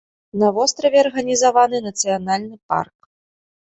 [0.43, 2.97] На востраве арганізаваны нацыянальны парк.